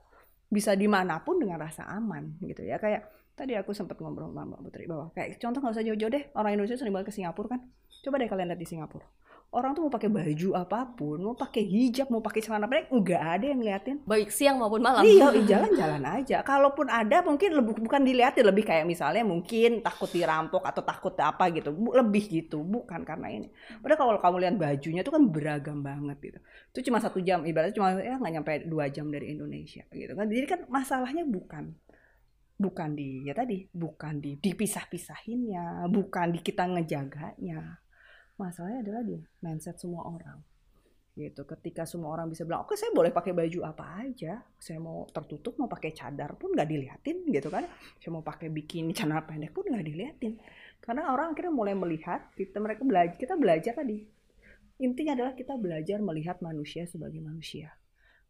[0.52, 2.76] bisa di mana pun dengan rasa aman gitu ya.
[2.76, 6.24] Kayak tadi aku sempat ngobrol sama Mbak Putri bahwa kayak contoh nggak usah jauh-jauh deh
[6.36, 7.60] orang Indonesia sering banget ke Singapura kan.
[8.04, 9.08] Coba deh kalian lihat di Singapura
[9.52, 13.20] orang tuh mau pakai baju apa pun, mau pakai hijab, mau pakai celana pendek, enggak
[13.20, 13.96] ada yang ngeliatin.
[14.08, 15.04] Baik siang maupun malam.
[15.04, 16.40] Iya, jalan-jalan aja.
[16.40, 21.52] Kalaupun ada mungkin lebih bukan dilihatin, lebih kayak misalnya mungkin takut dirampok atau takut apa
[21.52, 21.68] gitu.
[21.68, 23.52] Lebih gitu, bukan karena ini.
[23.84, 26.38] Padahal kalau kamu lihat bajunya tuh kan beragam banget gitu.
[26.72, 30.32] Itu cuma satu jam, ibaratnya cuma ya nggak nyampe dua jam dari Indonesia gitu kan.
[30.32, 31.76] Jadi kan masalahnya bukan
[32.56, 37.81] bukan di ya tadi bukan di dipisah-pisahinnya bukan di kita ngejaganya
[38.42, 40.42] masalahnya adalah di mindset semua orang.
[41.12, 45.04] Gitu ketika semua orang bisa bilang oke saya boleh pakai baju apa aja saya mau
[45.12, 47.68] tertutup mau pakai cadar pun nggak diliatin gitu kan.
[48.02, 50.40] Saya mau pakai bikini celana pendek pun nggak diliatin.
[50.82, 54.02] Karena orang akhirnya mulai melihat kita mereka belajar kita belajar tadi.
[54.82, 57.70] Intinya adalah kita belajar melihat manusia sebagai manusia.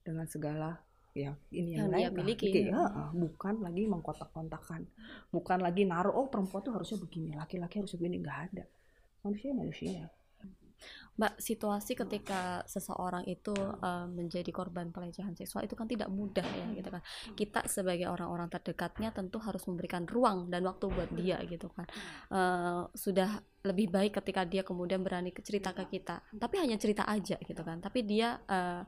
[0.02, 0.82] Dengan segala
[1.14, 4.90] ya ini yang, yang lain miliki ya, bukan lagi mengkotak-kontakan.
[5.30, 8.66] Bukan lagi naruh oh perempuan tuh harusnya begini laki-laki harusnya begini nggak ada
[9.22, 10.10] manusia manusia
[11.12, 16.66] Mbak, situasi ketika seseorang itu uh, menjadi korban pelecehan seksual itu kan tidak mudah ya
[16.72, 17.02] gitu kan.
[17.36, 21.86] Kita sebagai orang-orang terdekatnya tentu harus memberikan ruang dan waktu buat dia gitu kan.
[22.32, 26.24] Uh, sudah lebih baik ketika dia kemudian berani cerita ke kita.
[26.32, 27.84] Tapi hanya cerita aja gitu kan.
[27.84, 28.82] Tapi dia uh,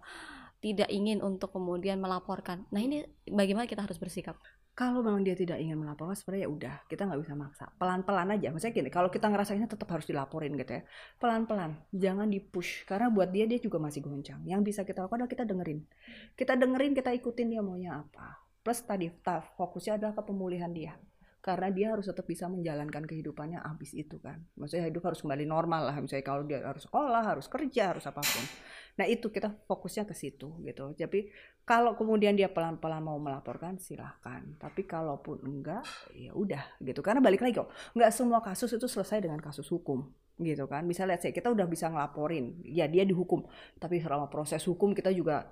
[0.64, 2.64] tidak ingin untuk kemudian melaporkan.
[2.73, 4.40] Nah, ini bagaimana kita harus bersikap?
[4.74, 7.64] Kalau memang dia tidak ingin melaporkan sebenarnya ya udah kita nggak bisa maksa.
[7.78, 10.82] Pelan-pelan aja maksudnya gini kalau kita ngerasainnya tetap harus dilaporin gitu ya.
[11.22, 14.42] Pelan-pelan jangan di push karena buat dia dia juga masih goncang.
[14.42, 15.78] Yang bisa kita lakukan adalah kita dengerin.
[16.34, 18.42] Kita dengerin kita ikutin dia maunya apa.
[18.66, 19.06] Plus tadi
[19.54, 20.98] fokusnya adalah ke pemulihan dia.
[21.38, 24.42] Karena dia harus tetap bisa menjalankan kehidupannya abis itu kan.
[24.58, 28.24] Maksudnya hidup harus kembali normal lah misalnya kalau dia harus sekolah harus kerja harus apa
[28.26, 28.44] pun
[28.94, 30.94] nah itu kita fokusnya ke situ gitu.
[30.94, 31.30] Tapi
[31.66, 34.44] kalau kemudian dia pelan-pelan mau melaporkan silahkan.
[34.61, 35.83] Tapi kalaupun enggak
[36.14, 37.02] ya udah gitu.
[37.02, 40.07] Karena balik lagi kok nggak semua kasus itu selesai dengan kasus hukum
[40.38, 40.87] gitu kan.
[40.87, 43.42] Bisa lihat saya kita udah bisa ngelaporin ya dia dihukum.
[43.83, 45.50] Tapi selama proses hukum kita juga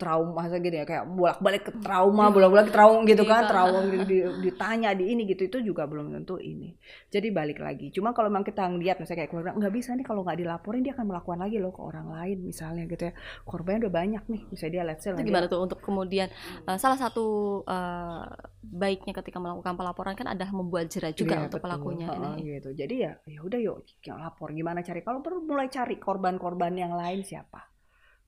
[0.00, 3.50] trauma gini ya kayak bolak-balik ke trauma, bolak-balik trauma gitu kan, iya.
[3.52, 6.72] trauma di, ditanya di ini gitu itu juga belum tentu ini.
[7.12, 7.92] Jadi balik lagi.
[7.92, 10.96] Cuma kalau memang kita ngeliat misalnya kayak korban nggak bisa nih kalau nggak dilaporin dia
[10.96, 13.14] akan melakukan lagi loh ke orang lain misalnya gitu ya.
[13.44, 16.32] Korbannya udah banyak nih, misalnya dia let's say itu gimana tuh untuk kemudian
[16.64, 18.24] uh, salah satu uh,
[18.64, 21.68] baiknya ketika melakukan pelaporan kan ada membuat jerat juga yeah, untuk betul.
[21.68, 22.70] pelakunya oh, gitu.
[22.72, 27.20] Jadi ya ya udah yuk lapor gimana cari kalau perlu mulai cari korban-korban yang lain
[27.20, 27.68] siapa.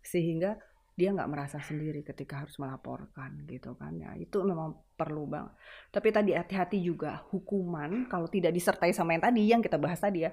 [0.03, 0.59] Sehingga
[0.93, 3.97] dia nggak merasa sendiri ketika harus melaporkan gitu kan.
[3.97, 5.49] Ya itu memang perlu bang.
[5.89, 10.29] Tapi tadi hati-hati juga hukuman kalau tidak disertai sama yang tadi yang kita bahas tadi
[10.29, 10.33] ya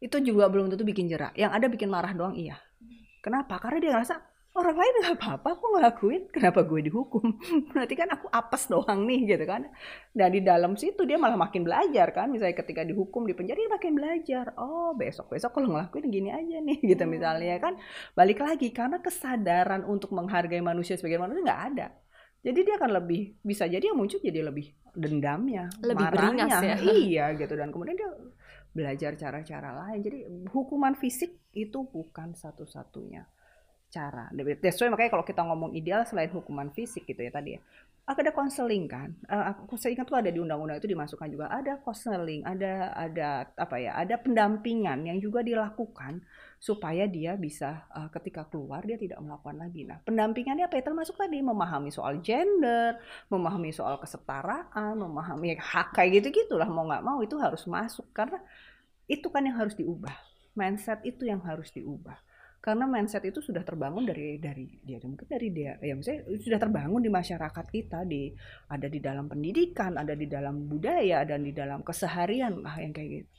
[0.00, 1.36] itu juga belum tentu bikin jerak.
[1.36, 2.56] Yang ada bikin marah doang iya.
[3.20, 3.60] Kenapa?
[3.60, 4.16] Karena dia ngerasa
[4.50, 6.22] orang lain nggak apa-apa aku ngelakuin.
[6.34, 7.38] Kenapa gue dihukum?
[7.70, 9.70] Berarti kan aku apes doang nih gitu kan.
[10.10, 12.26] Dan di dalam situ dia malah makin belajar kan.
[12.34, 14.44] Misalnya ketika dihukum di penjara dia makin belajar.
[14.58, 17.12] Oh besok besok kalau ngelakuin gini aja nih gitu hmm.
[17.14, 17.78] misalnya kan.
[18.18, 21.86] Balik lagi karena kesadaran untuk menghargai manusia sebagai manusia nggak ada.
[22.40, 26.46] Jadi dia akan lebih bisa jadi yang muncul jadi lebih dendamnya lebih marahnya.
[26.58, 26.74] ya.
[27.06, 27.54] iya gitu.
[27.54, 28.10] Dan kemudian dia
[28.74, 30.02] belajar cara-cara lain.
[30.02, 30.18] Jadi
[30.50, 33.39] hukuman fisik itu bukan satu-satunya
[33.90, 34.30] cara.
[34.62, 37.60] That's why makanya kalau kita ngomong ideal selain hukuman fisik gitu ya tadi ya.
[38.10, 39.14] Ada konseling kan.
[39.30, 43.46] Uh, aku saya ingat tuh ada di undang-undang itu dimasukkan juga ada konseling, ada ada
[43.54, 43.94] apa ya?
[43.94, 46.18] Ada pendampingan yang juga dilakukan
[46.58, 49.86] supaya dia bisa uh, ketika keluar dia tidak melakukan lagi.
[49.86, 50.90] Nah, pendampingannya apa ya?
[50.90, 52.98] Termasuk tadi memahami soal gender,
[53.30, 58.42] memahami soal kesetaraan, memahami hak kayak gitu-gitulah mau nggak mau itu harus masuk karena
[59.06, 60.18] itu kan yang harus diubah.
[60.58, 62.18] Mindset itu yang harus diubah
[62.60, 67.00] karena mindset itu sudah terbangun dari dari dia mungkin dari dia ya misalnya sudah terbangun
[67.00, 68.28] di masyarakat kita di
[68.68, 73.24] ada di dalam pendidikan ada di dalam budaya dan di dalam keseharian lah yang kayak
[73.24, 73.30] gitu.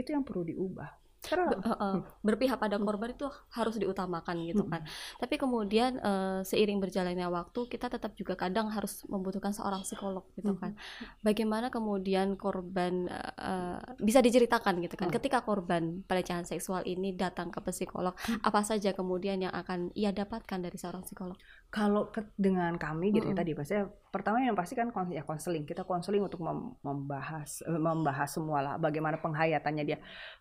[0.00, 4.82] Itu yang perlu diubah Be- uh, uh, berpihak pada korban itu harus diutamakan gitu kan.
[5.20, 10.56] Tapi kemudian uh, seiring berjalannya waktu kita tetap juga kadang harus membutuhkan seorang psikolog gitu
[10.56, 10.72] kan.
[11.20, 13.06] Bagaimana kemudian korban
[13.36, 15.12] uh, bisa diceritakan gitu kan.
[15.12, 15.16] Hmm.
[15.20, 20.58] Ketika korban pelecehan seksual ini datang ke psikolog, apa saja kemudian yang akan ia dapatkan
[20.58, 21.36] dari seorang psikolog?
[21.70, 23.40] Kalau ke- dengan kami gitu ya Mm-mm.
[23.40, 23.78] tadi pasti
[24.10, 25.62] pertama yang pasti kan ya konseling.
[25.70, 29.98] Kita konseling untuk mem- membahas eh, membahas semua lah bagaimana penghayatannya dia.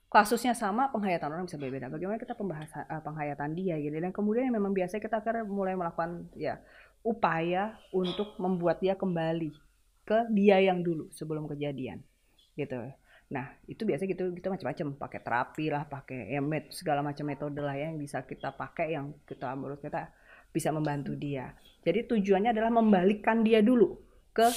[0.10, 3.94] Kasusnya sama penghayatan orang bisa berbeda bagaimana kita pembahasan eh, penghayatan dia gitu.
[4.02, 6.58] Dan kemudian yang memang biasa kita akhirnya mulai melakukan ya
[7.06, 9.54] upaya untuk membuat dia kembali
[10.10, 12.02] ke dia yang dulu sebelum kejadian
[12.58, 12.76] gitu.
[13.30, 17.62] Nah itu biasa gitu kita macam-macam pakai terapi lah pakai ya, met- segala macam metode
[17.62, 20.10] lah ya yang bisa kita pakai yang kita menurut kita
[20.50, 21.54] bisa membantu dia.
[21.86, 23.96] Jadi tujuannya adalah membalikkan dia dulu
[24.36, 24.48] ke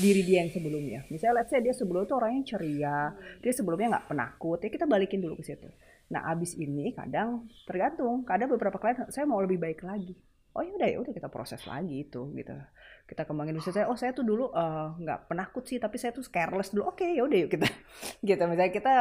[0.00, 1.00] diri dia yang sebelumnya.
[1.12, 3.12] Misalnya let's say dia sebelumnya tuh orangnya ceria,
[3.44, 5.68] dia sebelumnya nggak penakut, ya kita balikin dulu ke situ.
[6.12, 10.16] Nah abis ini kadang tergantung, kadang beberapa klien saya mau lebih baik lagi.
[10.52, 12.52] Oh ya udah ya udah kita proses lagi itu gitu.
[13.12, 16.24] Kita kembangin misalnya saya, oh saya tuh dulu eh, nggak penakut sih, tapi saya tuh
[16.32, 16.88] careless dulu.
[16.88, 17.68] Oke ya udah yuk kita
[18.28, 18.42] gitu.
[18.48, 18.94] Misalnya kita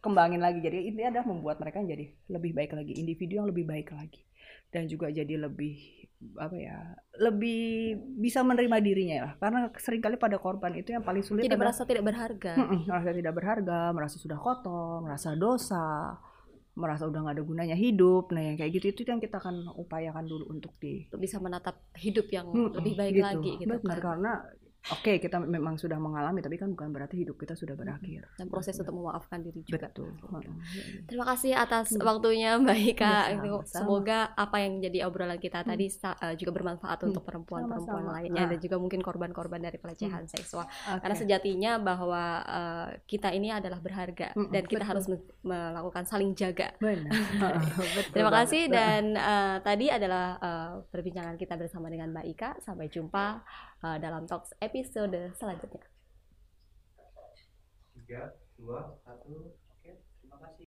[0.00, 0.64] kembangin lagi.
[0.64, 4.24] Jadi ini adalah membuat mereka jadi lebih baik lagi, individu yang lebih baik lagi
[4.68, 10.36] dan juga jadi lebih apa ya lebih bisa menerima dirinya lah karena sering kali pada
[10.36, 12.52] korban itu yang paling sulit Jadi adalah merasa tidak berharga.
[12.90, 16.18] Merasa tidak berharga merasa sudah kotor merasa dosa
[16.78, 20.24] merasa udah nggak ada gunanya hidup nah yang kayak gitu itu yang kita akan upayakan
[20.30, 23.26] dulu untuk di Untuk bisa menatap hidup yang Mm-mm, lebih baik gitu.
[23.26, 24.04] lagi gitu Benar, kan.
[24.14, 24.32] karena
[24.80, 28.74] oke kita memang sudah mengalami tapi kan bukan berarti hidup kita sudah berakhir Dan proses
[28.74, 29.86] untuk memaafkan diri juga.
[29.86, 30.46] betul Oke.
[30.46, 31.04] Mm-mm.
[31.04, 32.04] Terima kasih atas Hmm.
[32.04, 33.04] waktunya Mbak Ika.
[33.04, 33.66] Ya, Itu sama-sama.
[33.68, 35.68] Semoga apa yang jadi obrolan kita Hmm.
[35.68, 37.08] tadi sa- eh, juga bermanfaat Hmm.
[37.08, 38.50] untuk perempuan-perempuan lainnya Ah.
[38.50, 40.64] dan juga mungkin korban-korban dari pelecehan seksual.
[40.64, 41.00] Oke.
[41.00, 44.90] Karena sejatinya bahwa eh, kita ini adalah berharga Mm-mm, dan kita betul.
[44.90, 46.70] harus me- melakukan saling jaga.
[46.78, 47.10] benar
[47.96, 52.50] Betul Terima kasih dan eh, tadi adalah eh, perbincangan kita bersama dengan Mbak Ika.
[52.60, 53.42] Sampai jumpa
[53.84, 55.84] eh, dalam talks episode selanjutnya.
[58.08, 59.90] tiga dua satu oke
[60.24, 60.56] terima kasih